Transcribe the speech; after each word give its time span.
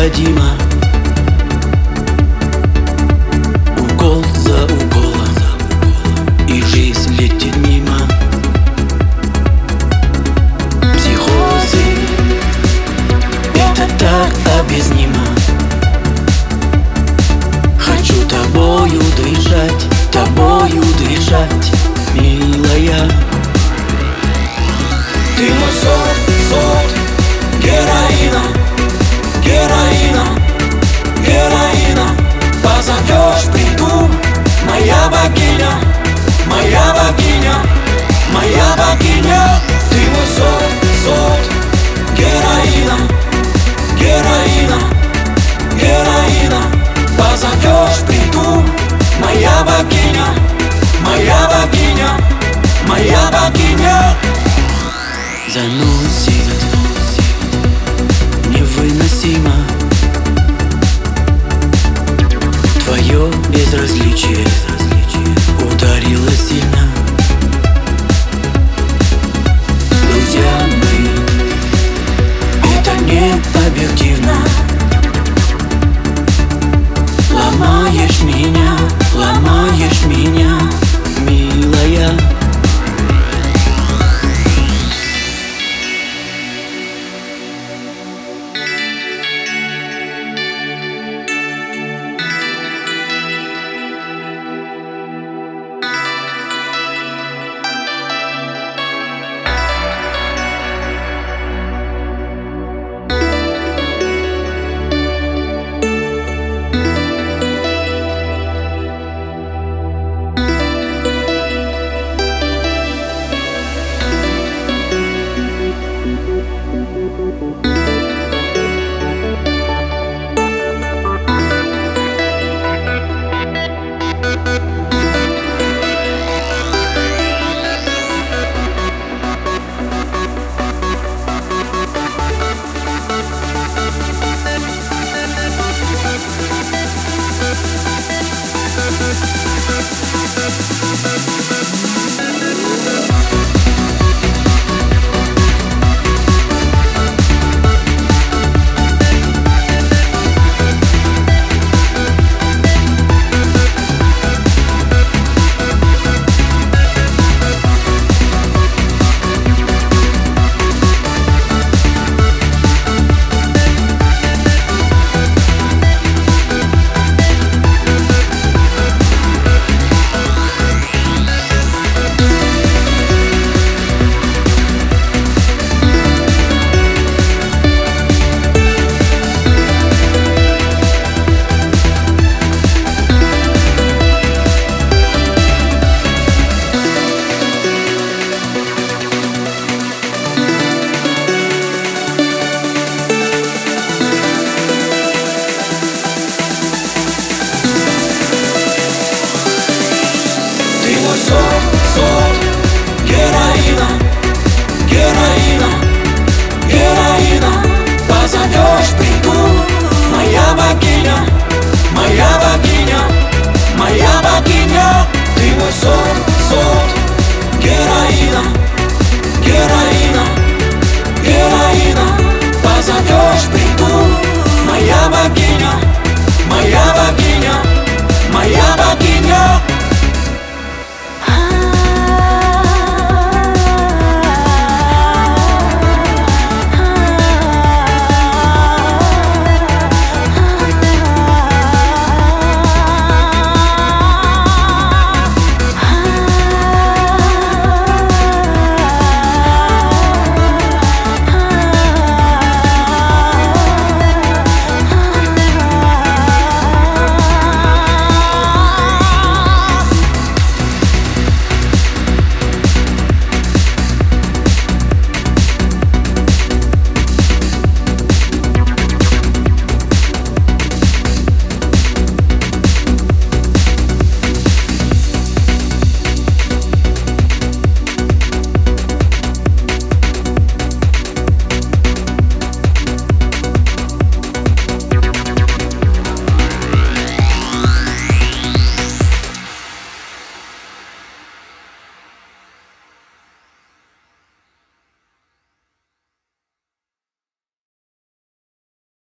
необходимо. 0.00 0.56
Укол 3.78 4.24
за 4.36 4.64
уколом 4.64 5.28
И 6.48 6.62
жизнь 6.62 7.14
летит 7.16 7.54
мимо. 7.56 7.98
Психозы 10.96 11.84
Это 13.54 13.88
так 13.98 14.32
объяснимо. 14.60 15.26
Хочу 17.78 18.14
тобою 18.26 19.02
дышать 19.16 19.86
Тобою 20.12 20.82
дышать, 20.98 21.72
милая. 22.14 23.10
Ты 25.36 25.42
мой 25.42 25.72
сон. 25.82 26.09
заносит. 55.52 56.46
Невыносимо. 58.50 59.59